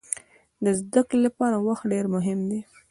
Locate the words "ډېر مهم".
1.93-2.39